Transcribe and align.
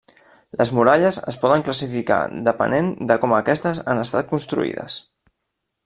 Les 0.59 0.69
muralles 0.77 1.19
es 1.31 1.37
poden 1.43 1.65
classificar 1.67 2.17
depenent 2.47 2.89
de 3.13 3.19
com 3.25 3.37
aquestes 3.41 3.83
han 3.85 4.03
estat 4.07 4.33
construïdes. 4.33 4.99